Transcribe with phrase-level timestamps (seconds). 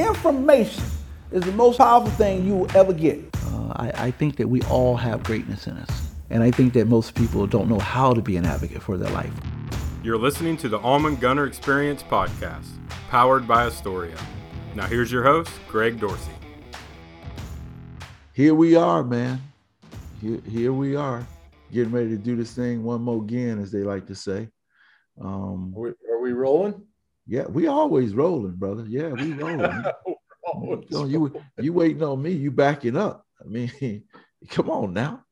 [0.00, 0.82] Information
[1.30, 3.18] is the most powerful thing you will ever get.
[3.48, 6.08] Uh, I, I think that we all have greatness in us.
[6.30, 9.10] And I think that most people don't know how to be an advocate for their
[9.10, 9.32] life.
[10.02, 12.68] You're listening to the Almond Gunner Experience podcast,
[13.10, 14.16] powered by Astoria.
[14.74, 16.32] Now, here's your host, Greg Dorsey.
[18.32, 19.42] Here we are, man.
[20.22, 21.26] Here, here we are,
[21.72, 24.48] getting ready to do this thing one more again, as they like to say.
[25.20, 26.86] Um, are, we, are we rolling?
[27.30, 28.84] Yeah, we always rolling, brother.
[28.88, 29.84] Yeah, we rolling.
[30.90, 32.32] you, you you waiting on me?
[32.32, 33.24] You backing up?
[33.40, 34.02] I mean,
[34.48, 35.24] come on now.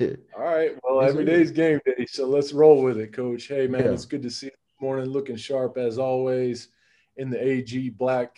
[0.00, 0.72] All right.
[0.82, 3.46] Well, every day's game day, so let's roll with it, Coach.
[3.46, 3.90] Hey, man, yeah.
[3.92, 6.68] it's good to see you this morning, looking sharp as always
[7.16, 8.36] in the AG black,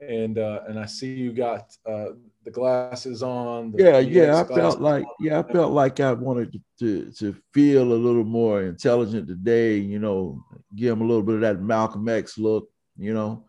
[0.00, 2.10] and uh, and I see you got uh,
[2.46, 3.72] the glasses on.
[3.72, 4.40] The yeah, yeah.
[4.40, 5.12] I felt like on.
[5.20, 9.76] yeah, I felt like I wanted to, to, feel a little more intelligent today.
[9.76, 10.40] You know,
[10.74, 12.70] give him a little bit of that Malcolm X look.
[12.96, 13.44] You know,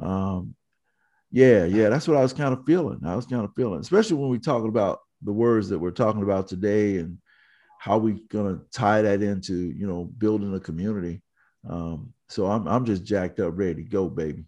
[0.00, 0.54] um,
[1.32, 1.88] yeah, yeah.
[1.88, 3.00] That's what I was kind of feeling.
[3.04, 6.22] I was kind of feeling, especially when we talking about the words that we're talking
[6.22, 7.18] about today and
[7.80, 11.22] how we gonna tie that into you know building a community.
[11.68, 14.44] Um, so I'm I'm just jacked up, ready to go, baby.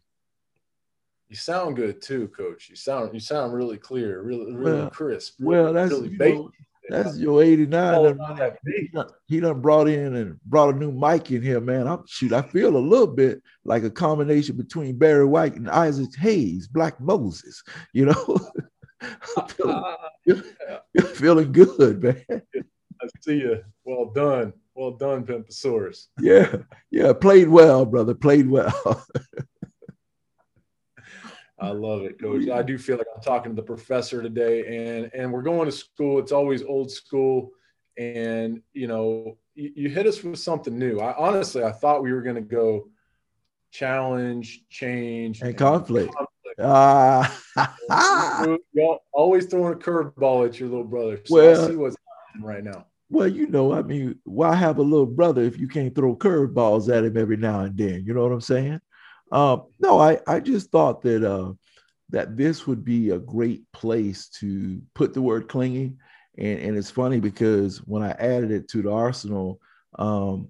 [1.31, 2.69] You sound good too, Coach.
[2.69, 5.37] You sound you sound really clear, really really well, crisp.
[5.39, 6.51] Really, well, that's really you know,
[6.89, 8.19] that's your 89.
[8.67, 11.87] He done, he done brought in and brought a new mic in here, man.
[11.87, 16.17] I'm shoot, I feel a little bit like a combination between Barry White and Isaac
[16.17, 18.39] Hayes, Black Moses, you know.
[20.25, 20.45] feeling,
[21.15, 22.25] feeling good, man.
[22.29, 23.63] I see you.
[23.85, 24.53] Well done.
[24.75, 26.07] Well done, Pimpasaurus.
[26.19, 26.57] Yeah,
[26.91, 28.15] yeah, played well, brother.
[28.15, 29.07] Played well.
[31.61, 32.49] I love it, Coach.
[32.49, 35.73] I do feel like I'm talking to the professor today, and and we're going to
[35.73, 36.19] school.
[36.19, 37.51] It's always old school,
[37.99, 41.01] and you know, you, you hit us with something new.
[41.01, 42.89] I honestly, I thought we were going to go
[43.73, 46.15] challenge, change, and, and conflict.
[46.15, 46.61] conflict.
[46.63, 47.41] Ah,
[47.91, 51.21] uh, y'all always throwing a curveball at your little brother.
[51.27, 52.87] So well, I see what's happening right now.
[53.11, 56.95] Well, you know, I mean, why have a little brother if you can't throw curveballs
[56.95, 58.05] at him every now and then?
[58.07, 58.81] You know what I'm saying?
[59.31, 61.53] Um, no, I, I just thought that uh,
[62.11, 65.95] that this would be a great place to put the word clingy.
[66.37, 69.61] And, and it's funny because when I added it to the arsenal,
[69.99, 70.49] um,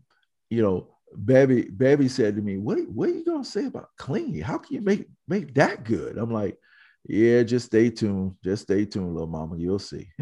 [0.49, 4.41] you know, Bevy Bevy said to me, "What what are you gonna say about clingy?
[4.41, 6.57] How can you make make that good?" I'm like,
[7.05, 8.37] "Yeah, just stay tuned.
[8.45, 9.57] Just stay tuned, little mama.
[9.59, 10.09] You'll see."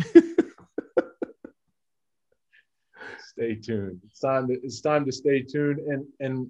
[3.38, 4.00] stay tuned.
[4.06, 5.80] It's time to it's time to stay tuned.
[5.80, 6.48] And and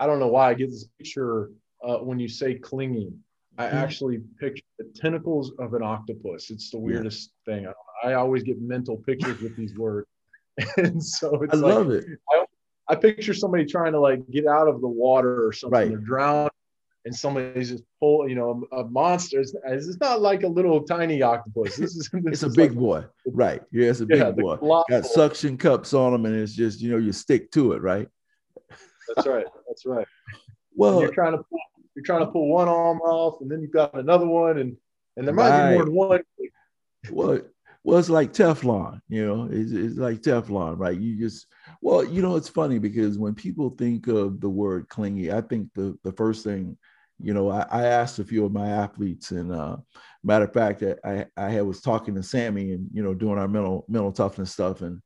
[0.00, 1.50] I don't know why I get this picture
[1.82, 3.18] uh, when you say clinging.
[3.58, 3.76] I mm-hmm.
[3.76, 6.50] actually picture the tentacles of an octopus.
[6.50, 7.54] It's the weirdest yeah.
[7.54, 7.66] thing.
[8.04, 10.06] I, I, always get mental pictures with these words,
[10.76, 12.04] and so it's I like, love it.
[12.30, 12.44] I,
[12.88, 15.76] I, picture somebody trying to like get out of the water or something.
[15.76, 15.88] Right.
[15.88, 16.50] They're drowning,
[17.04, 18.28] and somebody's just pull.
[18.28, 19.40] You know, a, a monster.
[19.40, 21.76] It's, it's, not like a little tiny octopus.
[21.76, 22.08] This is.
[22.12, 23.62] This it's is a big like, boy, right?
[23.72, 24.56] Yeah, it's a big yeah, boy.
[24.88, 28.08] Got suction cups on them, and it's just you know you stick to it, right?
[29.14, 29.46] That's right.
[29.66, 30.06] That's right.
[30.74, 31.58] Well, and you're trying to pull,
[31.94, 34.76] you're trying to pull one arm off, and then you've got another one, and
[35.16, 35.70] and there might right.
[35.70, 36.20] be more than one.
[37.10, 37.40] well,
[37.84, 39.48] well, it's like Teflon, you know.
[39.50, 40.98] It's, it's like Teflon, right?
[40.98, 41.46] You just
[41.80, 45.68] well, you know, it's funny because when people think of the word clingy, I think
[45.74, 46.76] the the first thing,
[47.20, 49.76] you know, I, I asked a few of my athletes, and uh,
[50.22, 53.84] matter of fact, I I was talking to Sammy and you know doing our mental
[53.88, 55.00] mental toughness stuff, and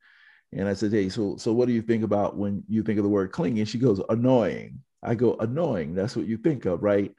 [0.52, 3.04] and I said, hey, so so what do you think about when you think of
[3.04, 3.60] the word clingy?
[3.60, 4.80] And she goes, annoying.
[5.02, 5.94] I go, annoying.
[5.94, 7.12] That's what you think of, right?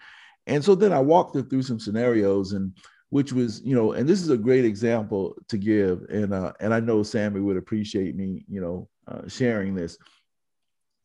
[0.48, 2.74] And so then I walked her through some scenarios and
[3.10, 6.02] which was, you know, and this is a great example to give.
[6.10, 9.98] And uh, and I know Sammy would appreciate me, you know, uh, sharing this.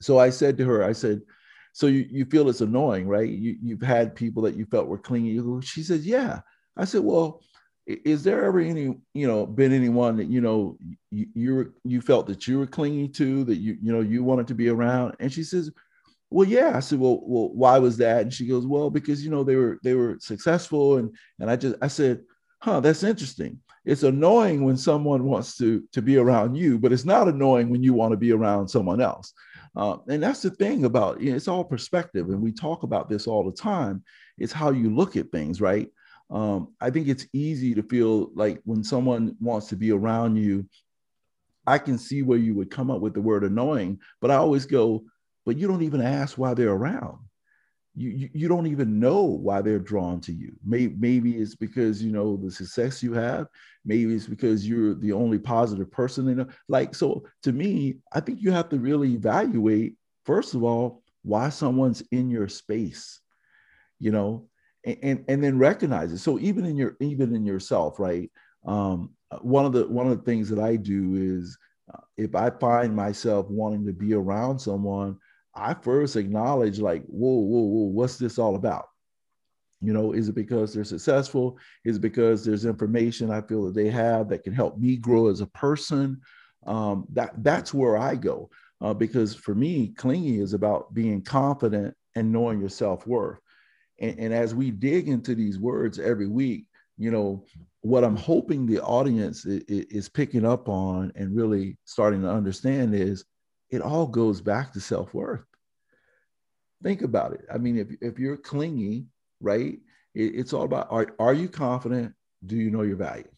[0.00, 1.20] So I said to her, I said,
[1.72, 3.28] so you, you feel it's annoying, right?
[3.28, 5.40] You, you've had people that you felt were clingy.
[5.62, 6.40] She says, yeah.
[6.76, 7.42] I said, well,
[7.88, 10.76] is there ever any you know been anyone that you know
[11.10, 14.46] you you, you felt that you were clinging to that you you know you wanted
[14.48, 15.16] to be around?
[15.20, 15.70] And she says
[16.30, 16.76] well yeah.
[16.76, 18.22] I said well well why was that?
[18.22, 21.56] And she goes well because you know they were they were successful and and i
[21.56, 22.20] just i said
[22.60, 23.58] huh that's interesting.
[23.86, 27.82] It's annoying when someone wants to to be around you but it's not annoying when
[27.82, 29.32] you want to be around someone else.
[29.76, 33.08] Uh, and that's the thing about you know, it's all perspective and we talk about
[33.08, 34.04] this all the time.
[34.36, 35.88] It's how you look at things right
[36.30, 40.68] um, I think it's easy to feel like when someone wants to be around you,
[41.66, 44.66] I can see where you would come up with the word annoying, but I always
[44.66, 45.04] go,
[45.44, 47.18] but you don't even ask why they're around.
[47.94, 50.52] You, you, you don't even know why they're drawn to you.
[50.64, 53.48] Maybe, maybe it's because you know the success you have.
[53.84, 56.48] Maybe it's because you're the only positive person in it.
[56.68, 59.94] Like so, to me, I think you have to really evaluate
[60.24, 63.20] first of all why someone's in your space.
[63.98, 64.48] You know,
[64.84, 66.18] and, and, then recognize it.
[66.18, 68.30] So even in your even in yourself, right?
[68.64, 69.10] Um,
[69.40, 71.58] one of the one of the things that I do is
[71.92, 75.18] uh, if I find myself wanting to be around someone,
[75.54, 78.86] I first acknowledge like, whoa, whoa, whoa, what's this all about?
[79.80, 81.58] You know, is it because they're successful?
[81.84, 85.28] Is it because there's information I feel that they have that can help me grow
[85.28, 86.20] as a person?
[86.66, 91.94] Um, that that's where I go uh, because for me, clingy is about being confident
[92.14, 93.38] and knowing your self worth.
[93.98, 96.66] And, and as we dig into these words every week,
[96.96, 97.44] you know,
[97.80, 102.94] what I'm hoping the audience is, is picking up on and really starting to understand
[102.94, 103.24] is
[103.70, 105.44] it all goes back to self worth.
[106.82, 107.44] Think about it.
[107.52, 109.06] I mean, if, if you're clingy,
[109.40, 109.78] right,
[110.14, 112.14] it, it's all about are, are you confident?
[112.46, 113.28] Do you know your value?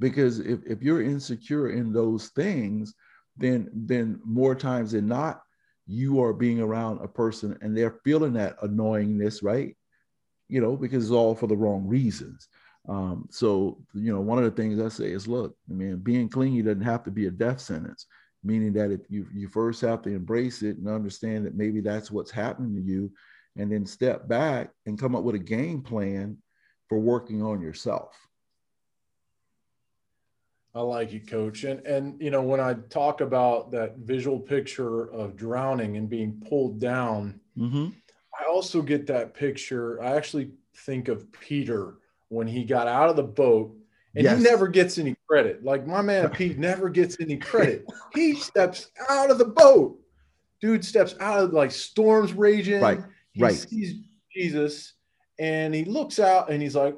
[0.00, 2.94] Because if, if you're insecure in those things,
[3.36, 5.42] then then more times than not,
[5.88, 9.74] you are being around a person and they're feeling that annoyingness, right?
[10.48, 12.48] You know, because it's all for the wrong reasons.
[12.88, 16.28] Um, so, you know, one of the things I say is, look, I mean, being
[16.28, 18.06] clingy doesn't have to be a death sentence,
[18.44, 22.10] meaning that if you you first have to embrace it and understand that maybe that's
[22.10, 23.10] what's happening to you,
[23.56, 26.38] and then step back and come up with a game plan
[26.88, 28.16] for working on yourself.
[30.78, 31.64] I like it, coach.
[31.64, 36.40] And and you know, when I talk about that visual picture of drowning and being
[36.48, 37.88] pulled down, mm-hmm.
[38.38, 40.00] I also get that picture.
[40.00, 41.96] I actually think of Peter
[42.28, 43.74] when he got out of the boat
[44.14, 44.38] and yes.
[44.38, 45.64] he never gets any credit.
[45.64, 47.84] Like my man Pete never gets any credit.
[48.14, 49.98] he steps out of the boat.
[50.60, 52.80] Dude steps out of like storms raging.
[52.80, 53.00] Right.
[53.32, 53.54] He right.
[53.54, 53.96] sees
[54.32, 54.94] Jesus
[55.40, 56.96] and he looks out and he's like,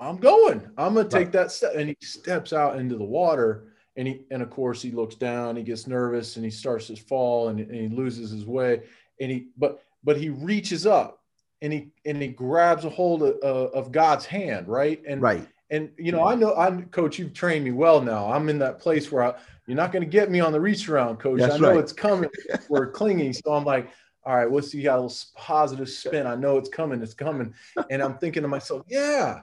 [0.00, 0.68] I'm going.
[0.76, 1.32] I'm going to take right.
[1.32, 1.72] that step.
[1.74, 3.64] And he steps out into the water.
[3.96, 5.56] And he, and of course, he looks down.
[5.56, 8.82] He gets nervous and he starts to fall and, and he loses his way.
[9.20, 11.20] And he, but, but he reaches up
[11.62, 14.68] and he, and he grabs a hold of, uh, of God's hand.
[14.68, 15.02] Right.
[15.06, 15.48] And, right.
[15.70, 18.32] And, you know, I know I'm coach, you've trained me well now.
[18.32, 19.34] I'm in that place where I,
[19.66, 21.40] you're not going to get me on the reach around coach.
[21.40, 21.78] That's I know right.
[21.78, 22.30] it's coming.
[22.70, 23.32] We're clinging.
[23.32, 23.90] So I'm like,
[24.24, 26.26] all right, what's he got a little positive spin?
[26.26, 27.02] I know it's coming.
[27.02, 27.52] It's coming.
[27.90, 29.40] And I'm thinking to myself, yeah,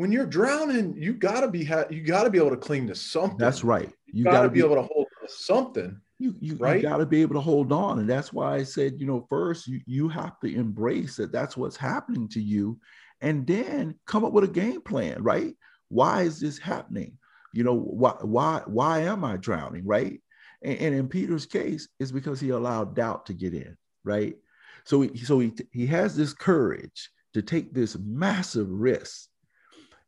[0.00, 3.36] when you're drowning, you gotta be ha- you gotta be able to cling to something.
[3.36, 3.92] That's right.
[4.06, 6.00] You, you gotta, gotta be, be, able to hold something.
[6.18, 6.76] You you, right?
[6.76, 9.66] you gotta be able to hold on, and that's why I said, you know, first
[9.66, 12.80] you you have to embrace that that's what's happening to you,
[13.20, 15.22] and then come up with a game plan.
[15.22, 15.54] Right?
[15.88, 17.18] Why is this happening?
[17.52, 19.84] You know, why why why am I drowning?
[19.84, 20.18] Right?
[20.62, 23.76] And, and in Peter's case, it's because he allowed doubt to get in.
[24.02, 24.36] Right?
[24.84, 29.29] So he, so he he has this courage to take this massive risk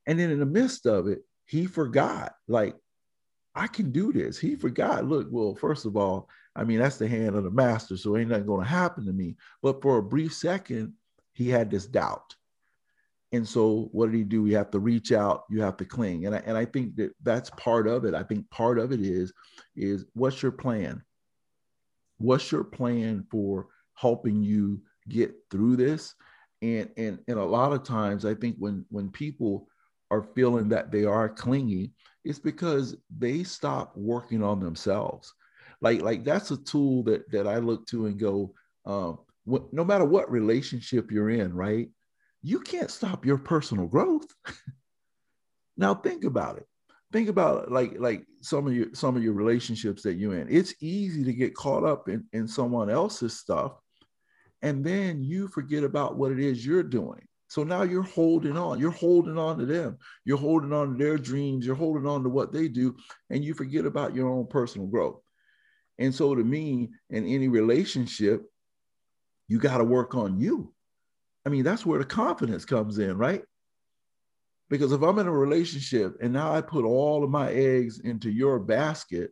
[0.06, 2.76] and then in the midst of it, he forgot, like,
[3.54, 4.38] I can do this.
[4.38, 7.96] He forgot, look, well, first of all, I mean, that's the hand of the master,
[7.96, 9.36] so ain't nothing going to happen to me.
[9.62, 10.94] But for a brief second,
[11.32, 12.34] he had this doubt.
[13.32, 14.46] And so what did he do?
[14.46, 16.26] You have to reach out, you have to cling.
[16.26, 18.14] And I, and I think that that's part of it.
[18.14, 19.32] I think part of it is,
[19.74, 21.02] is what's your plan?
[22.18, 26.14] What's your plan for helping you get through this?
[26.60, 29.66] And, and, and a lot of times I think when, when people
[30.12, 31.92] are feeling that they are clingy,
[32.22, 35.32] it's because they stop working on themselves.
[35.80, 38.54] Like, like that's a tool that that I look to and go,
[38.84, 41.88] um, no matter what relationship you're in, right?
[42.42, 44.26] You can't stop your personal growth.
[45.76, 46.66] now think about it.
[47.10, 50.46] Think about like like some of your some of your relationships that you're in.
[50.50, 53.72] It's easy to get caught up in, in someone else's stuff,
[54.60, 58.80] and then you forget about what it is you're doing so now you're holding on.
[58.80, 59.98] You're holding on to them.
[60.24, 61.66] You're holding on to their dreams.
[61.66, 62.96] You're holding on to what they do,
[63.28, 65.20] and you forget about your own personal growth.
[65.98, 68.40] And so, to me, in any relationship,
[69.48, 70.72] you got to work on you.
[71.44, 73.42] I mean, that's where the confidence comes in, right?
[74.70, 78.30] Because if I'm in a relationship and now I put all of my eggs into
[78.30, 79.30] your basket,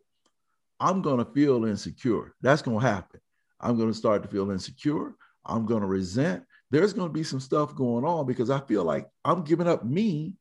[0.79, 2.35] I'm going to feel insecure.
[2.41, 3.19] That's going to happen.
[3.59, 5.15] I'm going to start to feel insecure.
[5.43, 8.83] I'm going to resent there's going to be some stuff going on because I feel
[8.83, 10.35] like I'm giving up me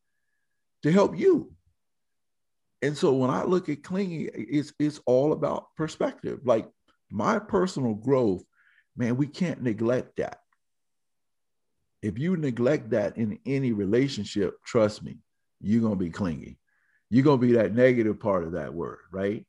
[0.83, 1.53] to help you.
[2.83, 6.41] And so when I look at clingy, it's it's all about perspective.
[6.45, 6.67] Like
[7.11, 8.43] my personal growth,
[8.97, 10.39] man, we can't neglect that.
[12.01, 15.19] If you neglect that in any relationship, trust me,
[15.61, 16.59] you're gonna be clingy.
[17.11, 19.45] You're gonna be that negative part of that word, right?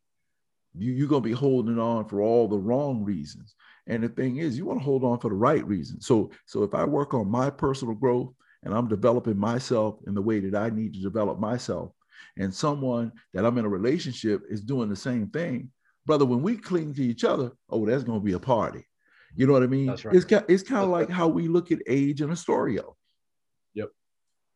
[0.78, 3.56] You, you're gonna be holding on for all the wrong reasons.
[3.88, 6.00] And the thing is, you want to hold on for the right reason.
[6.02, 8.34] So, so if I work on my personal growth
[8.64, 11.92] and I'm developing myself in the way that I need to develop myself,
[12.38, 15.72] and someone that I'm in a relationship is doing the same thing,
[16.06, 18.88] brother, when we cling to each other, oh, that's going to be a party.
[19.36, 19.88] You know what I mean?
[19.88, 20.16] That's right.
[20.16, 22.84] It's kind, it's kind of like how we look at age in Astoria.
[23.74, 23.90] Yep.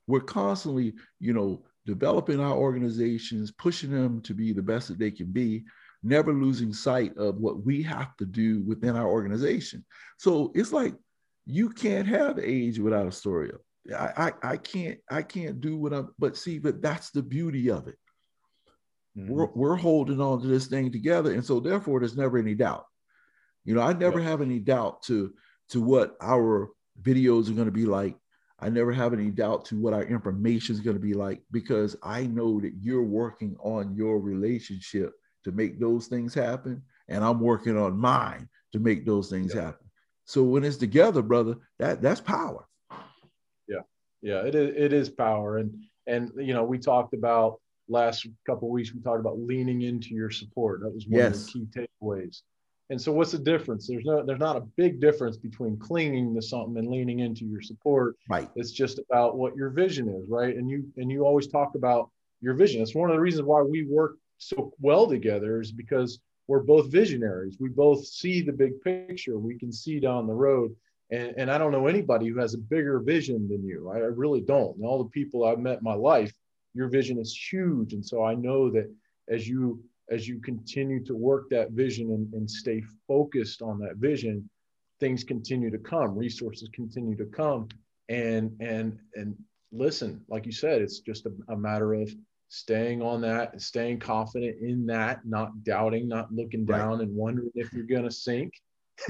[0.07, 5.11] We're constantly, you know, developing our organizations, pushing them to be the best that they
[5.11, 5.63] can be,
[6.05, 9.83] never losing sight of what we have to do within our organization.
[10.17, 10.93] So it's like
[11.45, 13.53] you can't have age without Astoria.
[13.97, 14.09] I,
[14.43, 17.87] I, I can't I can't do what I'm but see, but that's the beauty of
[17.87, 17.97] it.
[19.17, 19.29] Mhm.
[19.29, 21.33] We're, we're holding on to this thing together.
[21.33, 22.85] And so therefore there's never any doubt.
[23.63, 24.27] You know, I never Yep.
[24.29, 25.33] have any doubt to
[25.69, 26.69] to what our
[27.01, 28.15] videos are going to be like.
[28.59, 31.95] I never have any doubt to what our information is going to be like because
[32.01, 35.13] I know that you're working on your relationship
[35.45, 36.81] to make those things happen.
[37.07, 39.61] And I'm working on mine to make those things Yeah.
[39.65, 39.87] happen.
[40.25, 42.67] So when it's together, brother, that that's power.
[43.67, 43.81] yeah
[44.21, 45.71] yeah, it is it is power and
[46.07, 50.15] and you know we talked about last couple of weeks we talked about leaning into
[50.15, 52.41] your support that was one of the key takeaways
[52.89, 56.41] and so what's the difference there's no there's not a big difference between clinging to
[56.41, 58.49] something and leaning into your support Right.
[58.55, 62.09] it's just about what your vision is right and you and you always talk about
[62.41, 66.19] your vision it's one of the reasons why we work so well together is because
[66.47, 70.75] we're both visionaries we both see the big picture we can see down the road
[71.11, 73.89] and, and I don't know anybody who has a bigger vision than you.
[73.89, 74.75] I, I really don't.
[74.77, 76.33] And all the people I've met in my life,
[76.73, 77.93] your vision is huge.
[77.93, 78.91] And so I know that
[79.29, 83.95] as you as you continue to work that vision and, and stay focused on that
[83.95, 84.47] vision,
[84.99, 87.67] things continue to come, resources continue to come.
[88.09, 89.35] And and and
[89.71, 92.11] listen, like you said, it's just a, a matter of
[92.47, 96.77] staying on that and staying confident in that, not doubting, not looking Right.
[96.77, 98.53] down and wondering if you're gonna sink.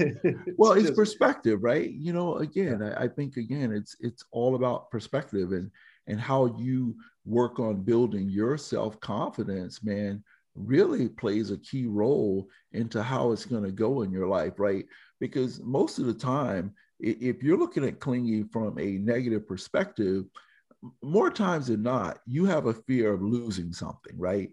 [0.58, 4.56] well it's just- perspective right you know again I, I think again it's it's all
[4.56, 5.70] about perspective and
[6.08, 10.24] and how you work on building your self-confidence man
[10.56, 14.86] really plays a key role into how it's going to go in your life right
[15.20, 20.24] because most of the time if you're looking at clingy from a negative perspective
[21.02, 24.50] more times than not you have a fear of losing something right?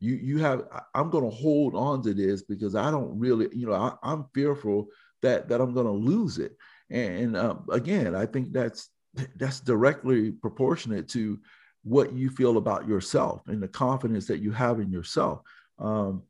[0.00, 3.66] You you have i'm going to hold on to this because i don't really you
[3.66, 4.88] know I, i'm fearful
[5.22, 6.56] that that i'm going to lose it.
[6.90, 8.90] And um, again i think that's
[9.36, 11.38] that's directly proportionate to
[11.84, 15.40] what you feel about yourself and the confidence that you have in yourself.
[15.78, 16.22] Um,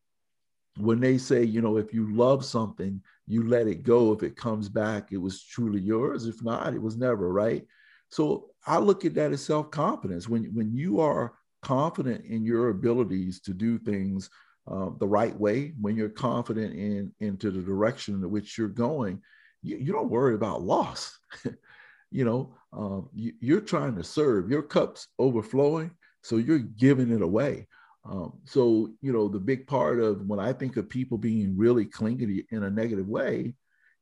[0.78, 4.12] when they say you know if you love something you let it go.
[4.12, 6.26] If it comes back it was truly yours.
[6.26, 7.64] If not it was never right?
[8.08, 13.40] So i look at that as self-confidence when when you are confident in your abilities
[13.40, 14.28] to do things
[14.66, 19.20] um, the right way, when you're confident in into the direction in which you're going,
[19.62, 21.18] you, you don't worry about loss.
[22.10, 24.50] you know, um, you, you're trying to serve.
[24.50, 25.90] Your cup's overflowing,
[26.22, 27.66] so you're giving it away.
[28.04, 31.84] Um, so you know, the big part of when I think of people being really
[31.84, 33.54] clingy in a negative way,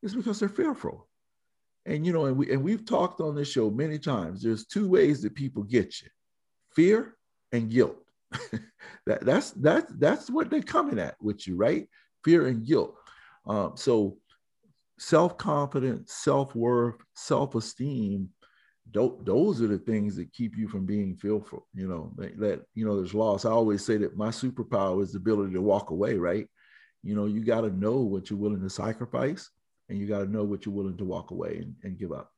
[0.02, 1.08] is because they're fearful.
[1.86, 4.42] And you know, and we and we've talked on this show many times.
[4.42, 6.08] There's two ways that people get you:
[6.74, 7.16] fear
[7.52, 7.96] and guilt.
[9.06, 11.88] that, that's that's that's what they're coming at with you, right?
[12.24, 12.96] Fear and guilt.
[13.46, 14.18] Um, so
[14.98, 18.28] self-confidence, self-worth, self-esteem,
[18.92, 21.66] tho- those are the things that keep you from being fearful.
[21.74, 23.44] You know, that, that you know, there's loss.
[23.44, 26.46] I always say that my superpower is the ability to walk away, right?
[27.02, 29.48] You know, you got to know what you're willing to sacrifice
[29.90, 32.32] and you got to know what you're willing to walk away and, and give up.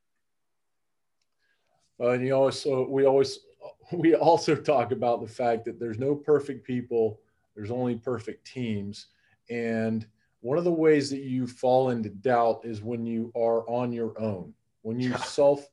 [2.00, 3.40] Uh, and you also we always
[3.92, 7.20] we also talk about the fact that there's no perfect people
[7.54, 9.08] there's only perfect teams
[9.50, 10.06] and
[10.40, 14.18] one of the ways that you fall into doubt is when you are on your
[14.20, 15.68] own when you self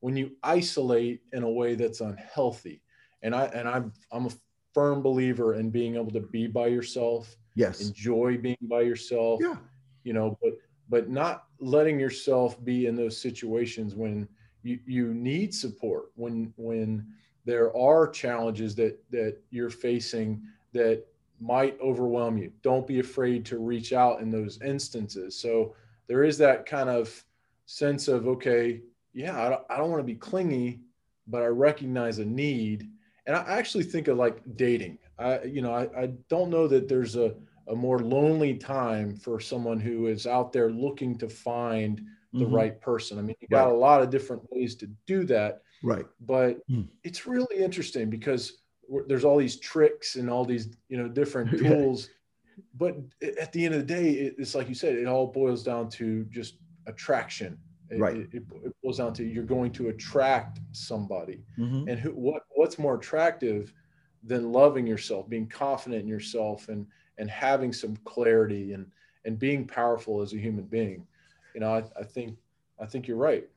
[0.00, 2.82] when you isolate in a way that's unhealthy
[3.22, 4.30] and i and i'm i'm a
[4.74, 7.80] firm believer in being able to be by yourself Yes.
[7.80, 9.56] enjoy being by yourself Yeah.
[10.04, 10.52] you know but
[10.92, 14.28] but not letting yourself be in those situations when
[14.62, 17.06] you, you need support when when
[17.46, 20.42] there are challenges that that you're facing
[20.74, 21.02] that
[21.40, 22.52] might overwhelm you.
[22.62, 25.34] Don't be afraid to reach out in those instances.
[25.34, 25.74] So
[26.08, 27.24] there is that kind of
[27.64, 28.82] sense of okay
[29.14, 30.80] yeah i don't, I don't want to be clingy
[31.26, 32.90] but i recognize a need.
[33.26, 34.98] And i actually think of like dating.
[35.18, 37.34] I you know i, I don't know that there's a,
[37.68, 42.00] a more lonely time for someone who is out there looking to find
[42.32, 42.52] the Mhm.
[42.52, 43.74] right person i mean you got Right.
[43.74, 46.06] a lot of different ways to do that Right.
[46.20, 46.88] but Mm.
[47.04, 48.62] it's really interesting because
[49.06, 51.68] there's all these tricks and all these you know different Yeah.
[51.68, 52.08] tools
[52.74, 52.96] but
[53.38, 56.24] at the end of the day it's like you said it all boils down to
[56.26, 57.58] just attraction
[57.90, 58.16] It- Right.
[58.16, 61.88] it, it, boils down to you're going to attract somebody Mhm.
[61.90, 63.74] and who what what's more attractive
[64.24, 66.86] than loving yourself being confident in yourself and
[67.22, 68.84] and having some clarity and
[69.24, 71.06] and being powerful as a human being
[71.54, 72.36] you know, I, I think
[72.80, 73.48] I think you're right.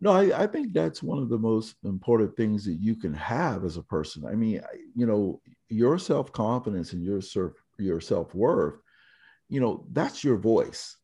[0.00, 3.64] No, I, I think that's one of the most important things that you can have
[3.64, 4.24] as a person.
[4.24, 4.62] I mean,
[4.94, 8.80] you know, your self confidence and your self your self worth,
[9.48, 10.96] you know, that's your voice.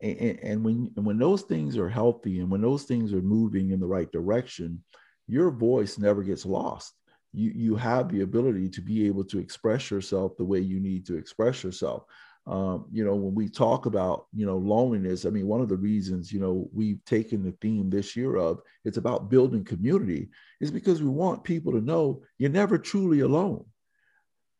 [0.00, 3.70] And, and when and when those things are healthy and when those things are moving
[3.70, 4.82] in the right direction,
[5.26, 6.94] your voice never gets lost.
[7.32, 11.06] You you have the ability to be able to express yourself the way you need
[11.06, 12.04] to express yourself.
[12.48, 15.76] Um, you know, when we talk about, you know, loneliness, I mean, one of the
[15.76, 20.70] reasons, you know, we've taken the theme this year of it's about building community is
[20.70, 23.66] because we want people to know you're never truly alone.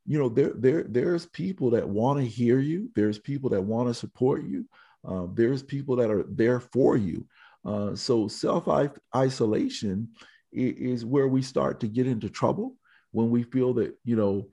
[0.05, 2.91] You know, there, there, there's people that want to hear you.
[2.95, 4.67] There's people that want to support you.
[5.07, 7.27] Uh, there's people that are there for you.
[7.65, 8.69] Uh, so self
[9.17, 10.09] isolation
[10.53, 12.77] is where we start to get into trouble
[13.13, 14.49] when we feel that, you know,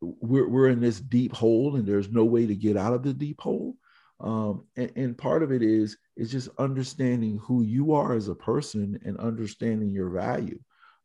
[0.00, 3.12] we're, we're in this deep hole and there's no way to get out of the
[3.12, 3.76] deep hole.
[4.20, 8.36] Um, and, and, part of it is is just understanding who you are as a
[8.36, 10.60] person and understanding your value.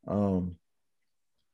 [0.08, 0.56] Um,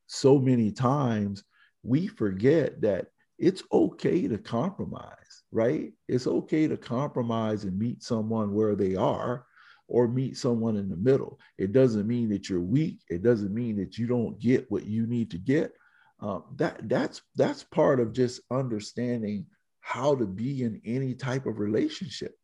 [0.06, 1.42] so many times
[1.82, 3.06] we forget that
[3.38, 5.92] it's okay to compromise, right?
[6.06, 9.46] It's okay to compromise and meet someone where they are
[9.88, 11.38] or meet someone in the middle.
[11.58, 12.98] It doesn't mean that you're weak.
[13.08, 15.72] It doesn't mean that you don't get what you need to get.
[16.20, 19.46] Uh, that that's that's part of just understanding
[19.80, 22.34] how to be in any type of relationship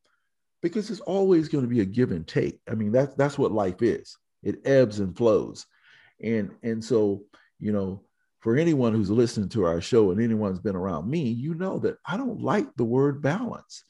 [0.63, 3.51] because it's always going to be a give and take i mean that's that's what
[3.53, 5.67] life is it ebbs and flows
[6.23, 7.23] and and so
[7.59, 8.03] you know
[8.41, 11.97] for anyone who's listening to our show and anyone's been around me you know that
[12.07, 13.85] i don't like the word balance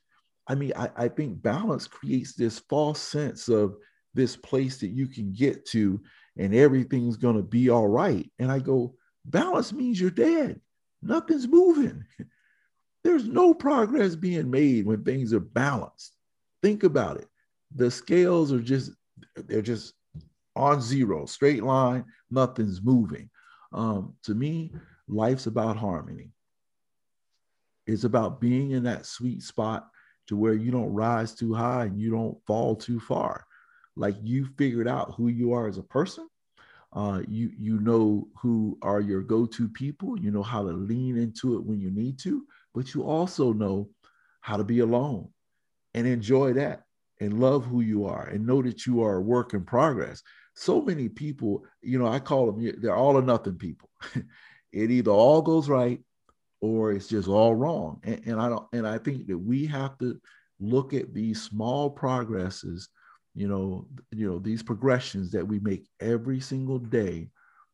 [0.51, 3.77] i mean i, I think balance creates this false sense of
[4.13, 6.01] this place that you can get to
[6.37, 10.61] and everything's going to be all right and i go Balance means you're dead.
[11.03, 12.05] Nothing's moving.
[13.05, 16.17] There's no progress being made when things are balanced.
[16.63, 17.29] Think about it.
[17.75, 18.93] The scales are just,
[19.37, 19.95] they're just
[20.57, 23.31] on zero, straight line, nothing's moving.
[23.73, 24.73] Um, to me,
[25.09, 26.33] life's about harmony.
[27.87, 29.89] It's about being in that sweet spot
[30.31, 33.45] to where you don't rise too high and you don't fall too far.
[33.95, 36.27] Like you figured out who you are as a person
[36.93, 40.19] uh, you you know who are your go-to people.
[40.19, 43.89] You know how to lean into it when you need to, but you also know
[44.41, 45.29] how to be alone
[45.95, 46.83] and enjoy that
[47.21, 50.23] and love who you are and know that you are a work in progress.
[50.55, 53.89] So many people, you know, I call them they're all or nothing people.
[54.73, 56.01] it either all goes right
[56.61, 58.01] or it's just all wrong.
[58.05, 60.21] And, and I don't and I think that we have to
[60.61, 62.89] look at these small progresses
[63.35, 67.29] you know you know these progressions that we make every single day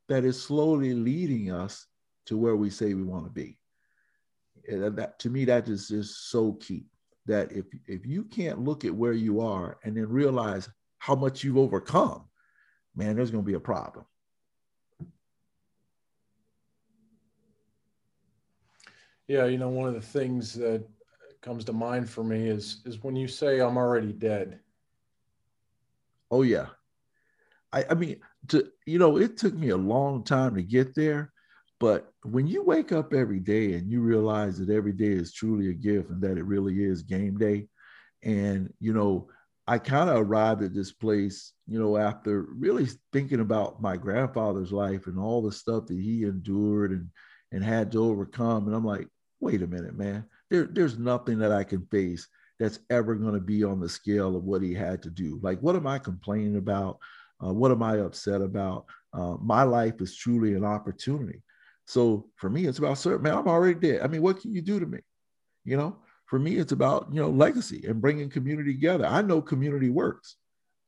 [0.08, 1.86] that is slowly leading us
[2.26, 3.58] to where we say we want to be
[4.68, 6.84] and that to me that is just so key
[7.24, 10.68] that if if you can't look at where you are and then realize
[10.98, 12.24] how much you've overcome
[12.94, 14.04] man there's going to be a problem
[19.28, 20.84] yeah you know one of the things that
[21.42, 24.60] comes to mind for me is is when you say i'm already dead
[26.30, 26.66] Oh yeah.
[27.72, 31.32] I, I mean, to you know, it took me a long time to get there,
[31.78, 35.70] but when you wake up every day and you realize that every day is truly
[35.70, 37.68] a gift and that it really is game day,
[38.22, 39.28] and you know,
[39.66, 44.72] I kind of arrived at this place, you know, after really thinking about my grandfather's
[44.72, 47.10] life and all the stuff that he endured and
[47.52, 49.08] and had to overcome, and I'm like,
[49.40, 53.40] wait a minute, man, there, there's nothing that I can face that's ever going to
[53.40, 55.38] be on the scale of what he had to do.
[55.42, 56.98] Like, what am I complaining about?
[57.44, 58.86] Uh, what am I upset about?
[59.12, 61.42] Uh, my life is truly an opportunity.
[61.86, 64.00] So for me, it's about certain, man, I'm already dead.
[64.02, 64.98] I mean, what can you do to me?
[65.64, 65.96] You know,
[66.26, 69.06] for me, it's about, you know, legacy and bringing community together.
[69.06, 70.36] I know community works.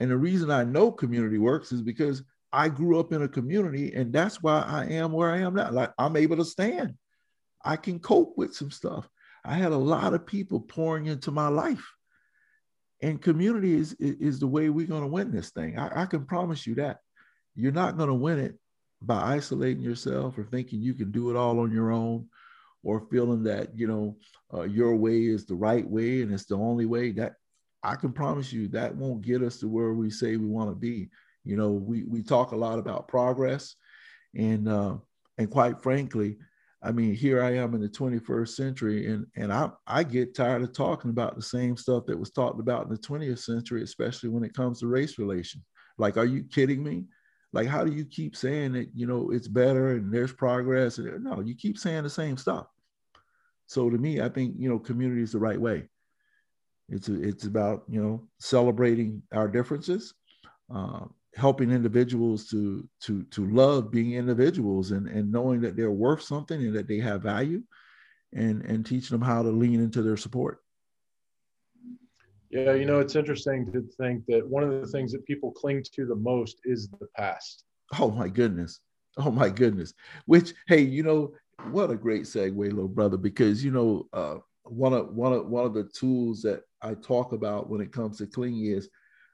[0.01, 3.93] And the reason I know community works is because I grew up in a community
[3.95, 5.71] and that's why I am where I am now.
[5.71, 6.95] Like I'm able to stand.
[7.69, 9.07] I can cope with some stuff.
[9.45, 11.87] I had a lot of people pouring into my life.
[13.03, 15.79] And community is, is the way we're going to win this thing.
[15.79, 17.01] I, I can promise you that.
[17.55, 18.59] You're not going to win it
[19.03, 22.27] by isolating yourself or thinking you can do it all on your own
[22.83, 24.17] or feeling that, you know,
[24.55, 27.35] uh, your way is the right way and it's the only way that
[27.83, 30.75] I can promise you that won't get us to where we say we want to
[30.75, 31.11] be.
[31.45, 33.75] You know, we, we talk a lot about progress
[34.35, 34.97] and, uh,
[35.37, 36.39] and quite frankly,
[36.83, 40.63] I mean, here I am in the 21st century, and and I I get tired
[40.63, 44.29] of talking about the same stuff that was talked about in the 20th century, especially
[44.29, 45.65] when it comes to race relations.
[45.99, 47.05] Like, are you kidding me?
[47.53, 50.99] Like, how do you keep saying that you know it's better and there's progress?
[50.99, 52.67] And no, you keep saying the same stuff.
[53.67, 55.89] So to me, I think you know community is the right way.
[56.89, 60.15] It's it's about you know celebrating our differences,
[60.73, 61.07] uh,
[61.39, 66.61] helping individuals to to to love being individuals and and knowing that they're worth something
[66.61, 67.63] and that they have value,
[68.35, 70.59] and and teaching them how to lean into their support.
[72.51, 75.85] Yeah, you know, it's interesting to think that one of the things that people cling
[75.95, 77.65] to the most is the past.
[77.99, 78.81] Oh my goodness.
[79.19, 79.93] Oh my goodness.
[80.27, 81.33] Which, hey, you know,
[81.71, 85.67] what a great segue, little brother, because you know, uh, one of one of one
[85.67, 88.89] of the tools that I talk about when it comes to clinging is,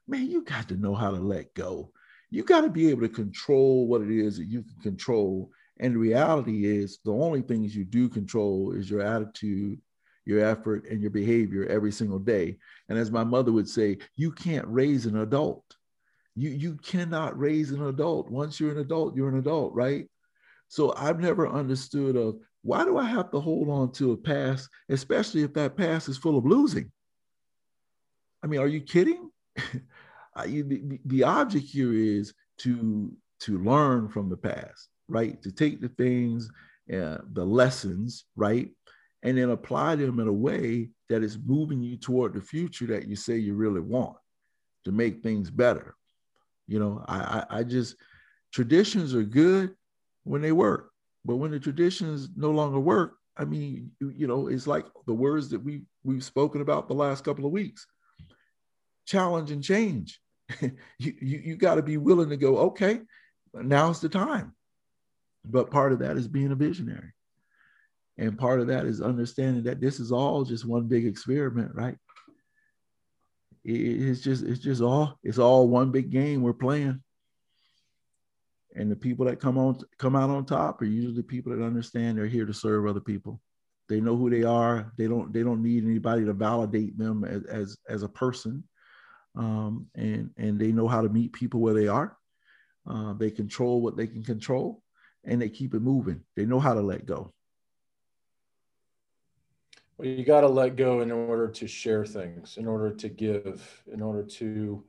[0.07, 1.90] man, you got to know how to let go.
[2.31, 5.51] You got to be able to control what it is that you can control.
[5.81, 9.81] And the reality is, the only things you do control is your attitude,
[10.25, 12.57] your effort, and your behavior every single day.
[12.88, 15.64] And as my mother would say, you can't raise an adult.
[16.37, 18.29] You you cannot raise an adult.
[18.29, 20.09] Once you're an adult, you're an adult, right?
[20.69, 24.69] So I've never understood of why do I have to hold on to a past,
[24.88, 26.90] especially if that past is full of losing?
[28.43, 29.31] I mean, are you kidding?
[30.42, 35.40] the, the object here is to to learn from the past, right?
[35.42, 36.49] To take the things,
[36.92, 38.70] uh, the lessons, right,
[39.23, 43.07] and then apply them in a way that is moving you toward the future that
[43.07, 44.16] you say you really want
[44.85, 45.94] to make things better.
[46.66, 47.97] You know, I, I, I just
[48.53, 49.75] traditions are good
[50.25, 50.90] when they work,
[51.25, 55.14] but when the traditions no longer work, I mean, you, you know, it's like the
[55.14, 57.87] words that we we've spoken about the last couple of weeks.
[59.07, 60.20] Challenge and change.
[60.61, 62.59] you you, you got to be willing to go.
[62.59, 63.00] Okay,
[63.52, 64.54] now's the time.
[65.44, 67.12] But part of that is being a visionary,
[68.18, 71.96] and part of that is understanding that this is all just one big experiment, right?
[73.64, 77.00] it's just it's just all it's all one big game we're playing
[78.76, 82.18] and the people that come on come out on top are usually people that understand
[82.18, 83.40] they're here to serve other people
[83.88, 87.42] they know who they are they don't they don't need anybody to validate them as
[87.44, 88.62] as, as a person
[89.37, 92.16] um, and and they know how to meet people where they are
[92.87, 94.83] uh, they control what they can control
[95.25, 97.33] and they keep it moving they know how to let go
[99.97, 103.85] well, you got to let go in order to share things, in order to give,
[103.92, 104.83] in order to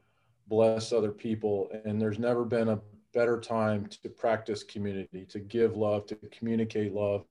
[0.47, 1.69] bless other people.
[1.85, 2.79] And there's never been a
[3.13, 7.25] better time to practice community, to give love, to communicate love,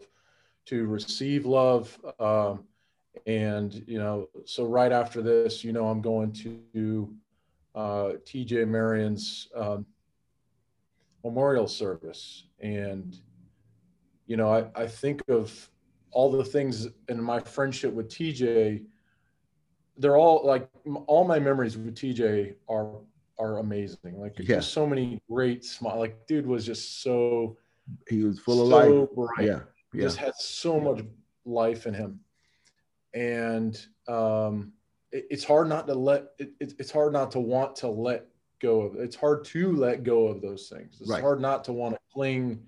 [0.66, 1.98] to receive love.
[2.20, 2.64] Um,
[3.26, 7.14] and, you know, so right after this, you know, I'm going to
[7.74, 9.86] uh, TJ Marion's um,
[11.24, 12.44] memorial service.
[12.60, 13.16] And,
[14.26, 15.70] you know, I, I think of
[16.14, 18.84] all the things in my friendship with TJ,
[19.98, 20.68] they're all like
[21.06, 22.90] all my memories with TJ are
[23.38, 24.18] are amazing.
[24.18, 24.56] Like yeah.
[24.56, 25.98] just so many great smile.
[25.98, 27.56] Like dude was just so
[28.08, 29.08] he was full of life.
[29.14, 29.46] Bright.
[29.46, 29.60] Yeah.
[29.92, 30.02] yeah.
[30.02, 31.04] Just had so much
[31.44, 32.20] life in him.
[33.14, 34.72] And um
[35.12, 38.26] it, it's hard not to let it, it, it's hard not to want to let
[38.60, 40.98] go of it's hard to let go of those things.
[41.00, 41.22] It's right.
[41.22, 42.60] hard not to want to cling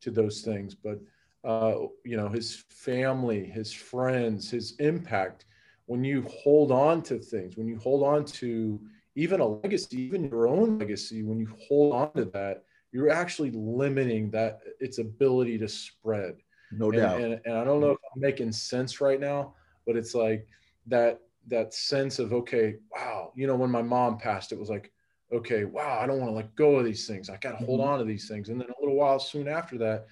[0.00, 0.74] to those things.
[0.74, 1.00] But
[1.44, 5.44] uh, you know, his family, his friends, his impact.
[5.86, 8.80] When you hold on to things, when you hold on to
[9.14, 13.52] even a legacy, even your own legacy, when you hold on to that, you're actually
[13.52, 16.36] limiting that its ability to spread.
[16.72, 17.20] No and, doubt.
[17.20, 19.54] And, and I don't know if I'm making sense right now,
[19.86, 20.46] but it's like
[20.86, 24.92] that that sense of okay, wow, you know, when my mom passed, it was like,
[25.32, 27.30] okay, wow, I don't want to let go of these things.
[27.30, 27.90] I got to hold mm-hmm.
[27.90, 28.48] on to these things.
[28.48, 30.06] And then a little while soon after that,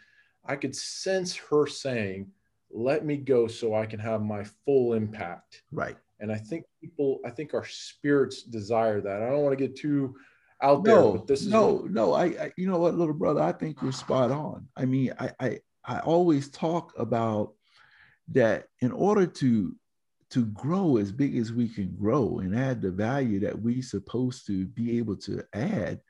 [0.45, 2.31] I could sense her saying,
[2.71, 5.63] let me go so I can have my full impact.
[5.73, 5.97] Right.
[6.21, 9.23] And I think people, I think our spirits desire that.
[9.23, 10.17] I don't want to get too
[10.63, 12.13] out no, there, but this is no, what- no.
[12.13, 14.67] I, I, you know what, little brother, I think you're spot on.
[14.77, 17.55] I mean, I, I, I always talk about
[18.29, 19.75] that in order to
[20.31, 24.47] to grow as big as we can grow and add the value that we supposed
[24.47, 26.01] to be able to add,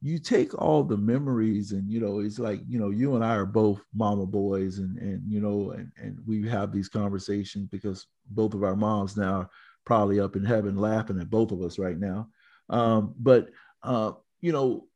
[0.00, 3.34] you take all the memories and you know it's like you know you and i
[3.34, 8.06] are both mama boys and and you know and, and we have these conversations because
[8.30, 9.50] both of our moms now are
[9.84, 12.28] probably up in heaven laughing at both of us right now.
[12.70, 13.50] Um, but
[13.82, 14.86] uh, you know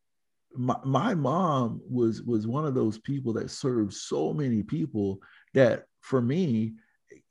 [0.57, 5.21] my, my mom was was one of those people that served so many people
[5.55, 6.75] that for me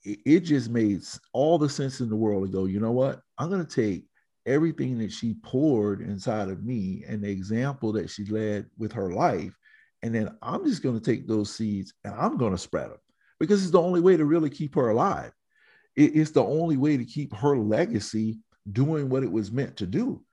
[0.04, 1.02] it, just made
[1.34, 4.06] all the sense in the world to go you know what i'm going to take
[4.48, 9.12] everything that she poured inside of me and the example that she led with her
[9.12, 9.56] life.
[10.02, 12.98] And then I'm just going to take those seeds and I'm going to spread them
[13.40, 15.32] because it's the only way to really keep her alive.
[15.96, 18.40] it's the only way to keep her legacy
[18.72, 20.24] doing what it was meant to do.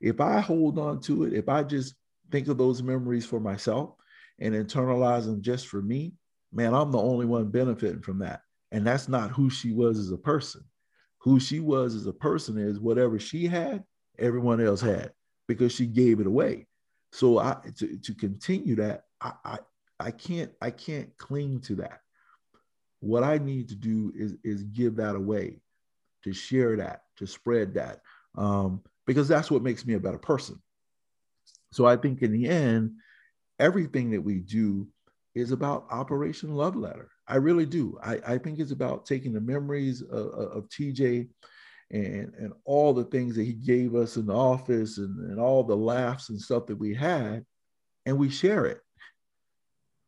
[0.00, 1.94] If I hold on to it, if I just
[2.30, 3.94] think of those memories for myself
[4.38, 6.12] and internalize them just for me,
[6.54, 8.40] man, I'm the only one benefiting from that.
[8.72, 10.64] And that's not who she was as a person
[11.24, 13.82] who she was as a person is whatever she had,
[14.18, 15.10] everyone else had
[15.48, 16.66] because she gave it away.
[17.12, 19.58] So I to, to continue that, I, I
[19.98, 22.00] I can't I can't cling to that.
[23.00, 25.62] What I need to do is is give that away,
[26.24, 28.02] to share that, to spread that,
[28.36, 30.60] um, because that's what makes me a better person.
[31.72, 32.92] So I think in the end,
[33.58, 34.88] everything that we do
[35.34, 37.10] is about Operation Love Letter.
[37.26, 37.98] I really do.
[38.02, 41.28] I, I think it's about taking the memories of, of TJ
[41.90, 45.64] and, and all the things that he gave us in the office and, and all
[45.64, 47.44] the laughs and stuff that we had,
[48.06, 48.80] and we share it.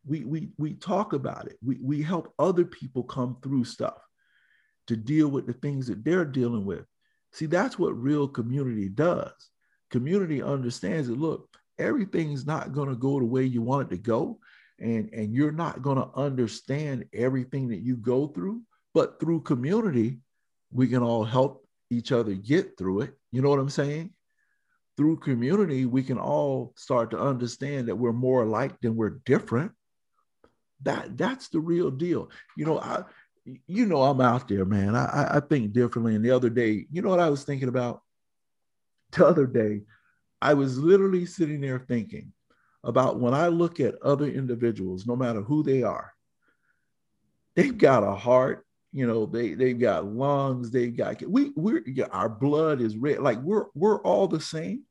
[0.06, 1.58] We, we, we talk about it.
[1.64, 3.98] We, we help other people come through stuff
[4.86, 6.84] to deal with the things that they're dealing with.
[7.32, 9.32] See, that's what real community does.
[9.90, 14.00] Community understands that, look, everything's not going to go the way you want it to
[14.00, 14.38] go
[14.78, 18.60] and and you're not going to understand everything that you go through
[18.94, 20.18] but through community
[20.70, 23.14] we can all help each other get through it.
[23.32, 24.12] You know what i'm saying?
[24.96, 29.72] Through community we can all start to understand that we're more alike than we're different.
[30.82, 32.30] That that's the real deal.
[32.56, 33.04] You know i
[33.66, 34.96] you know i'm out there man.
[34.96, 36.14] I i think differently.
[36.14, 38.02] And the other day you know what i was thinking about?
[39.12, 39.82] The other day
[40.42, 42.32] i was literally sitting there thinking
[42.87, 46.12] about when I look at other individuals, no matter who they are,
[47.57, 52.07] they've got a heart, you know, they they've got lungs, they've got we we're yeah,
[52.12, 54.85] our blood is red, like we're we're all the same.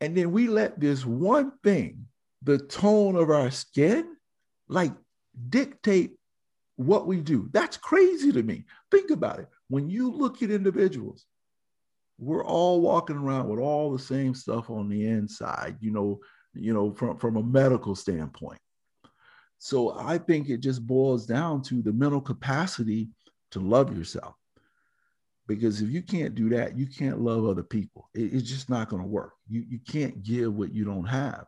[0.00, 2.06] And then we let this one thing,
[2.42, 4.16] the tone of our skin,
[4.68, 4.92] like
[5.48, 6.12] dictate
[6.76, 7.48] what we do.
[7.52, 8.66] That's crazy to me.
[8.90, 9.48] Think about it.
[9.68, 11.26] When you look at individuals,
[12.18, 16.20] we're all walking around with all the same stuff on the inside, you know,
[16.54, 18.60] you know, from, from a medical standpoint.
[19.58, 23.08] So I think it just boils down to the mental capacity
[23.52, 24.34] to love yourself.
[25.46, 28.08] Because if you can't do that, you can't love other people.
[28.14, 29.32] It, it's just not going to work.
[29.48, 31.46] You, you can't give what you don't have.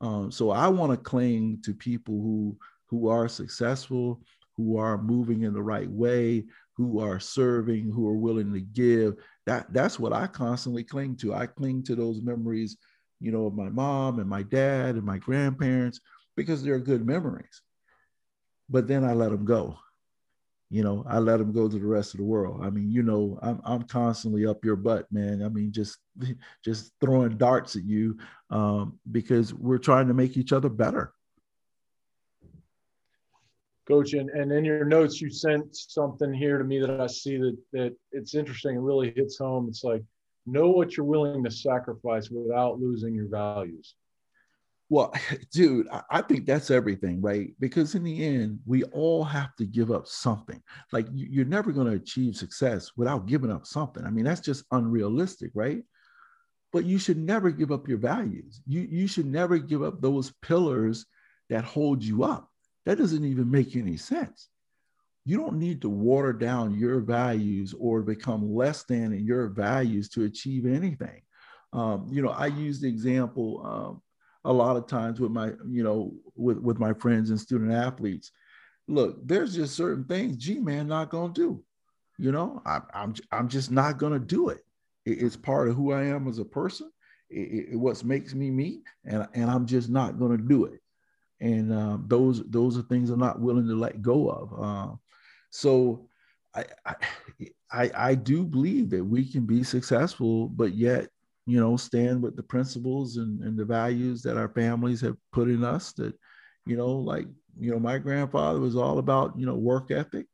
[0.00, 2.56] Um, so I want to cling to people who
[2.88, 4.20] who are successful,
[4.56, 6.44] who are moving in the right way,
[6.76, 9.14] who are serving, who are willing to give.
[9.46, 11.34] That that's what I constantly cling to.
[11.34, 12.76] I cling to those memories
[13.20, 16.00] you know, of my mom and my dad and my grandparents
[16.36, 17.62] because they're good memories.
[18.68, 19.78] But then I let them go.
[20.68, 22.60] You know, I let them go to the rest of the world.
[22.64, 25.42] I mean, you know, I'm I'm constantly up your butt, man.
[25.42, 25.98] I mean, just
[26.64, 28.18] just throwing darts at you
[28.50, 31.12] um, because we're trying to make each other better.
[33.86, 37.36] Coach, and, and in your notes, you sent something here to me that I see
[37.36, 38.74] that that it's interesting.
[38.74, 39.68] It really hits home.
[39.68, 40.02] It's like
[40.46, 43.94] know what you're willing to sacrifice without losing your values.
[44.88, 45.12] Well,
[45.52, 47.50] dude, I think that's everything, right?
[47.58, 50.62] Because in the end, we all have to give up something.
[50.92, 54.04] Like you're never going to achieve success without giving up something.
[54.04, 55.82] I mean, that's just unrealistic, right?
[56.72, 58.60] But you should never give up your values.
[58.66, 61.06] You, you should never give up those pillars
[61.48, 62.50] that hold you up.
[62.84, 64.48] That doesn't even make any sense
[65.26, 70.08] you don't need to water down your values or become less than in your values
[70.10, 71.20] to achieve anything.
[71.72, 74.02] Um, you know, I use the example um,
[74.44, 78.30] a lot of times with my, you know, with, with my friends and student athletes.
[78.86, 81.64] Look, there's just certain things G man not gonna do.
[82.18, 84.64] You know, I, I'm I'm just not gonna do it.
[85.04, 85.20] it.
[85.20, 86.92] It's part of who I am as a person.
[87.28, 90.80] It, it, what makes me me, and and I'm just not gonna do it.
[91.40, 94.52] And uh, those those are things I'm not willing to let go of.
[94.56, 94.96] Uh,
[95.56, 96.06] so
[96.54, 96.64] I,
[97.72, 101.08] I, I do believe that we can be successful, but yet,
[101.46, 105.48] you know, stand with the principles and, and the values that our families have put
[105.48, 106.14] in us that,
[106.66, 107.26] you know, like,
[107.58, 110.26] you know, my grandfather was all about, you know, work ethic,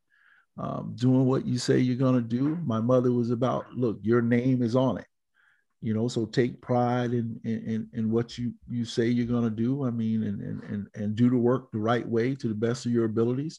[0.58, 2.58] um, doing what you say you're going to do.
[2.64, 5.06] My mother was about, look, your name is on it
[5.84, 9.50] you know so take pride in in, in what you you say you're going to
[9.50, 12.54] do i mean and, and and and do the work the right way to the
[12.54, 13.58] best of your abilities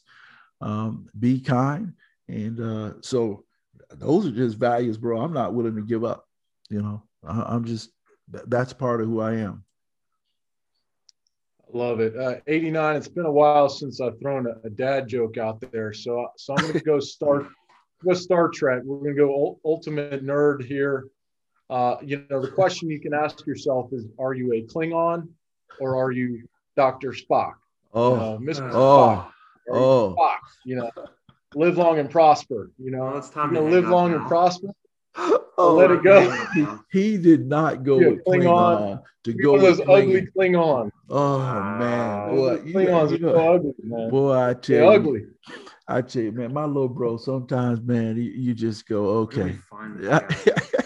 [0.60, 1.92] um, be kind.
[2.28, 3.44] And uh, so
[3.90, 5.20] those are just values, bro.
[5.20, 6.26] I'm not willing to give up.
[6.70, 7.90] You know, I, am just,
[8.28, 9.64] that's part of who I am.
[11.72, 12.16] Love it.
[12.16, 12.96] Uh, 89.
[12.96, 15.92] It's been a while since I've thrown a, a dad joke out there.
[15.92, 17.48] So, so I'm going to go start,
[18.04, 18.82] go Star Trek.
[18.84, 21.08] We're going to go ultimate nerd here.
[21.68, 25.28] Uh, you know, the question you can ask yourself is, are you a Klingon
[25.80, 27.10] or are you Dr.
[27.10, 27.54] Spock?
[27.92, 28.70] Oh, uh, Mr.
[28.72, 29.30] Oh,
[29.70, 30.16] oh,
[30.64, 30.90] you know,
[31.54, 32.70] live long and prosper.
[32.78, 34.18] You know, well, it's time you know, live long now.
[34.18, 34.68] and prosper.
[35.56, 36.28] Oh, let it go.
[36.52, 40.90] He, he did not go yeah, with Klingon, Klingon to go with those ugly Klingon.
[41.08, 44.10] Oh man, boy, Klingons you know, are so ugly, man.
[44.10, 45.22] Boy, I tell They're you, ugly.
[45.86, 47.18] I tell you, man, my little bro.
[47.18, 49.42] Sometimes, man, you, you just go, okay.
[49.42, 50.80] Really find this guy.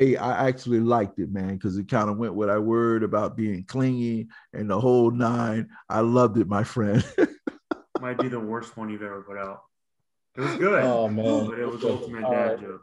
[0.00, 3.36] hey, I actually liked it, man, because it kind of went with our word about
[3.36, 5.68] being clingy and the whole nine.
[5.90, 7.04] I loved it, my friend.
[8.00, 9.60] Might be the worst one you've ever put out.
[10.36, 10.82] It was good.
[10.82, 12.60] Oh man, But it was ultimate dad right.
[12.60, 12.82] joke.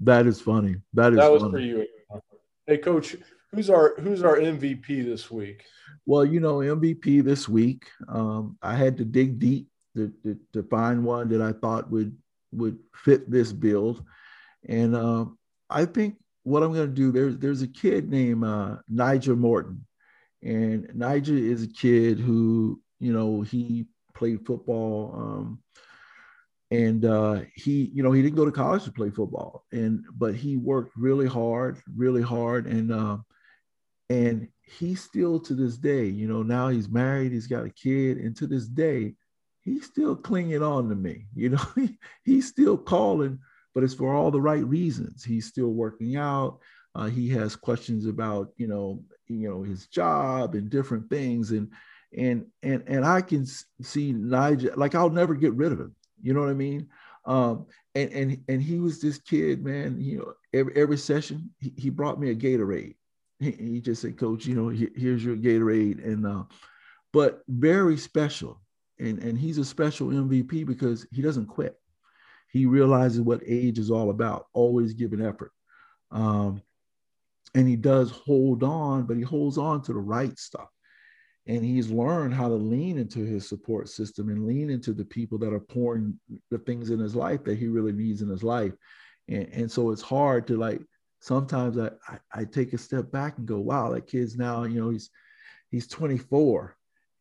[0.00, 0.76] that is funny.
[0.94, 1.52] That is that was funny.
[1.52, 1.86] for you.
[2.66, 3.16] Hey, coach,
[3.52, 5.62] who's our who's our MVP this week?
[6.06, 10.62] Well, you know, MVP this week, um, I had to dig deep to, to, to
[10.64, 12.16] find one that I thought would
[12.52, 14.02] would fit this build,
[14.66, 15.26] and uh,
[15.70, 19.86] I think what I'm going to do there's there's a kid named uh, Nigel Morton,
[20.42, 25.12] and Nigel is a kid who you know he played football.
[25.16, 25.58] Um,
[26.70, 30.34] and uh, he, you know, he didn't go to college to play football, and but
[30.34, 33.18] he worked really hard, really hard, and uh,
[34.10, 38.18] and he still to this day, you know, now he's married, he's got a kid,
[38.18, 39.14] and to this day,
[39.62, 41.26] he's still clinging on to me.
[41.34, 43.38] You know, he, he's still calling,
[43.74, 45.24] but it's for all the right reasons.
[45.24, 46.58] He's still working out.
[46.94, 51.70] Uh, he has questions about, you know, you know, his job and different things, and
[52.16, 53.46] and and and I can
[53.82, 55.94] see Nigel like I'll never get rid of him.
[56.22, 56.88] You know what I mean?
[57.24, 60.00] Um, and and and he was this kid, man.
[60.00, 62.94] You know, every every session he, he brought me a Gatorade
[63.38, 66.44] he, he just said, Coach, you know, he- here's your Gatorade, and uh,
[67.12, 68.60] but very special,
[68.98, 71.78] and and he's a special MVP because he doesn't quit.
[72.54, 75.50] He realizes what age is all about, always giving effort,
[76.12, 76.62] um,
[77.52, 80.68] and he does hold on, but he holds on to the right stuff,
[81.48, 85.36] and he's learned how to lean into his support system and lean into the people
[85.38, 86.16] that are pouring
[86.52, 88.72] the things in his life that he really needs in his life,
[89.26, 90.80] and and so it's hard to like
[91.18, 94.80] sometimes I, I, I take a step back and go, wow, that kid's now, you
[94.80, 95.10] know, he's
[95.72, 96.76] he's 24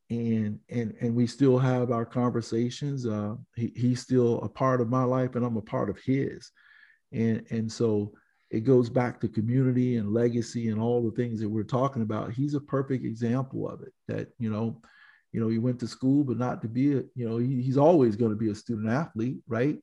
[0.10, 3.08] and and and we still have our conversations.
[3.08, 6.52] Uh, he, he's still a part of my life and I'm a part of his.
[7.12, 8.14] And and so
[8.54, 12.32] it goes back to community and legacy and all the things that we're talking about.
[12.32, 14.80] He's a perfect example of it that, you know,
[15.32, 17.78] you know, he went to school, but not to be a, you know, he, he's
[17.78, 19.80] always going to be a student athlete, right?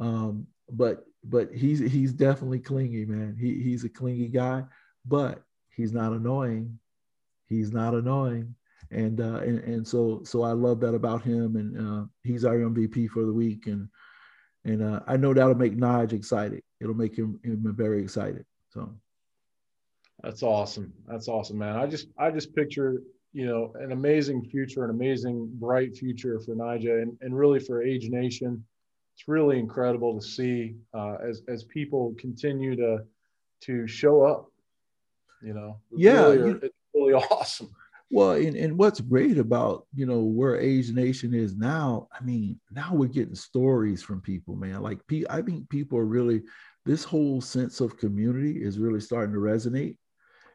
[0.00, 3.36] Um, but but he's he's definitely clingy, man.
[3.38, 4.64] He he's a clingy guy,
[5.06, 5.42] but
[5.74, 6.80] he's not annoying.
[7.46, 8.56] He's not annoying,
[8.90, 12.56] and uh, and and so so I love that about him, and uh, he's our
[12.56, 13.88] MVP for the week, and
[14.64, 16.62] and uh, I know that'll make Nige excited.
[16.80, 18.44] It'll make him him very excited.
[18.70, 18.94] So
[20.22, 20.92] That's awesome.
[21.06, 21.76] That's awesome, man.
[21.76, 26.54] I just I just picture you know an amazing future, an amazing bright future for
[26.54, 28.64] Nija, and and really for Age Nation.
[29.14, 33.04] It's really incredible to see uh, as as people continue to
[33.62, 34.50] to show up.
[35.42, 37.70] You know, Yeah, really, you- it's really awesome.
[38.10, 42.58] Well, and, and what's great about, you know, where Age Nation is now, I mean,
[42.70, 44.80] now we're getting stories from people, man.
[44.80, 46.42] Like, I think people are really,
[46.86, 49.96] this whole sense of community is really starting to resonate.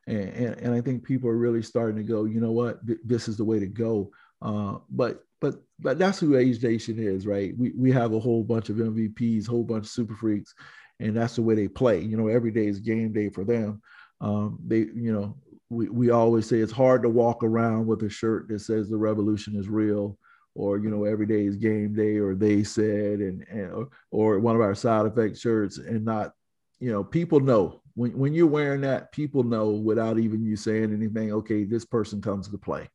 [0.07, 2.99] And, and, and I think people are really starting to go, you know what, Th-
[3.05, 4.11] this is the way to go.
[4.41, 7.53] Uh, but but but that's who Age Nation is, right?
[7.57, 10.53] We we have a whole bunch of MVPs, whole bunch of super freaks,
[10.99, 12.01] and that's the way they play.
[12.01, 13.81] You know, every day is game day for them.
[14.21, 15.37] Um, they, you know,
[15.73, 18.97] we, we always say it's hard to walk around with a shirt that says the
[18.97, 20.17] revolution is real
[20.55, 24.55] or you know every day is game day or they said and, and or, one
[24.55, 26.33] of our side effect shirts and not
[26.79, 27.79] you know people know.
[27.95, 32.21] When, when you're wearing that people know without even you saying anything okay this person
[32.21, 32.89] comes to play.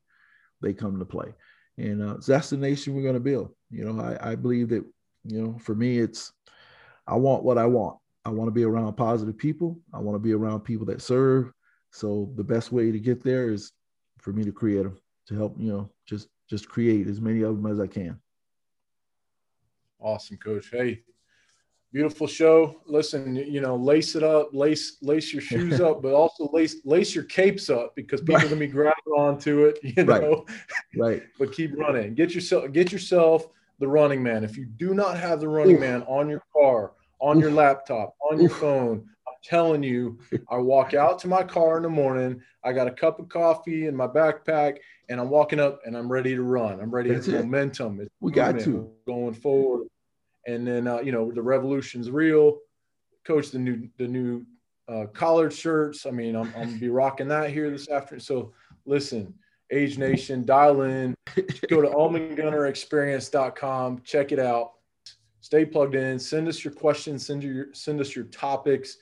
[0.61, 1.33] They come to play.
[1.77, 3.53] And uh, that's the nation we're going to build.
[3.69, 4.85] You know I, I believe that
[5.25, 6.31] you know for me it's
[7.07, 7.97] i want what i want.
[8.25, 9.79] I want to be around positive people.
[9.93, 11.51] I want to be around people that serve
[11.91, 13.71] so the best way to get there is
[14.19, 14.97] for me to create them,
[15.27, 18.19] to help, you know, just just create as many of them as I can.
[19.99, 20.69] Awesome, coach.
[20.71, 21.03] Hey,
[21.91, 22.81] beautiful show.
[22.85, 27.13] Listen, you know, lace it up, lace lace your shoes up, but also lace lace
[27.13, 30.45] your capes up because people are gonna be grabbing onto it, you know.
[30.95, 31.23] Right.
[31.39, 32.15] But keep running.
[32.15, 33.47] Get yourself get yourself
[33.79, 34.43] the running man.
[34.43, 35.81] If you do not have the running Oof.
[35.81, 39.07] man on your car, on your laptop, on your phone,
[39.43, 40.19] telling you,
[40.49, 42.41] I walk out to my car in the morning.
[42.63, 44.77] I got a cup of coffee in my backpack,
[45.09, 46.79] and I'm walking up and I'm ready to run.
[46.79, 47.09] I'm ready.
[47.09, 47.43] That's It's it.
[47.43, 48.01] momentum.
[48.01, 48.55] It's We got.
[48.55, 49.87] We're going forward.
[50.47, 52.59] And then uh, you know the revolution's real.
[53.25, 54.45] Coach, the new the new
[54.87, 56.05] uh, collared shirts.
[56.05, 58.21] I mean, I'm, I'm gonna be rocking that here this afternoon.
[58.21, 58.53] So
[58.85, 59.33] listen,
[59.71, 61.13] Age Nation, dial in.
[61.69, 64.01] Go to almondgunnerexperience.com.
[64.03, 64.71] Check it out.
[65.41, 66.19] Stay plugged in.
[66.19, 67.25] Send us your questions.
[67.25, 68.97] Send your send us your topics.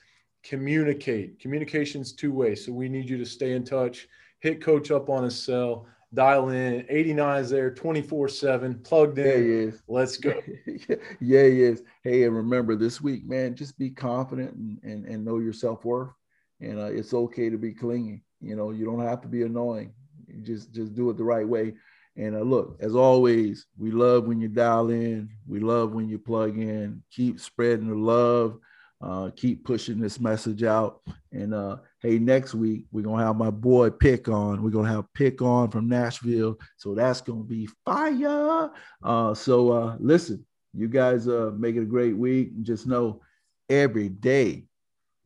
[0.47, 1.39] Communicate.
[1.39, 2.65] Communication's two ways.
[2.65, 4.07] So we need you to stay in touch.
[4.39, 6.85] Hit Coach up on his cell dial in.
[6.89, 9.25] 89 is there 24 7, plugged in.
[9.25, 9.81] is.
[9.87, 10.33] Let's go.
[10.65, 11.83] yeah, he is.
[12.03, 15.83] Hey, and remember this week, man, just be confident and, and, and know your self
[15.85, 16.11] worth.
[16.59, 18.23] And uh, it's okay to be clingy.
[18.41, 19.93] You know, you don't have to be annoying.
[20.27, 21.73] You just just do it the right way.
[22.15, 25.29] And uh, look, as always, we love when you dial in.
[25.47, 27.03] We love when you plug in.
[27.11, 28.59] Keep spreading the love.
[28.99, 31.01] Uh, keep pushing this message out.
[31.31, 34.63] And uh, hey, next week we're gonna have my boy Pick on.
[34.63, 36.57] We're gonna have Pick on from Nashville.
[36.77, 38.71] So that's gonna be fire.
[39.03, 40.43] Uh, so uh, listen,
[40.73, 42.51] you guys uh, make it a great week.
[42.55, 43.21] And just know
[43.69, 44.65] every day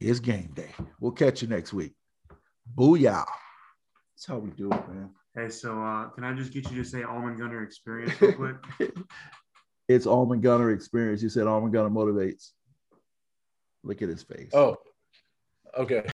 [0.01, 0.73] is game day.
[0.99, 1.93] We'll catch you next week.
[2.75, 3.25] Booyah.
[4.15, 5.11] That's how we do it, man.
[5.33, 8.55] Hey, so uh, can I just get you to say Almond Gunner experience real quick?
[9.87, 11.23] it's Almond Gunner experience.
[11.23, 12.51] You said Almond Gunner motivates.
[13.83, 14.51] Look at his face.
[14.53, 14.77] Oh,
[15.77, 16.03] okay.